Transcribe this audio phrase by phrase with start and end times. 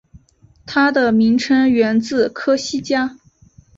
[0.65, 3.19] 它的名称源自科西嘉。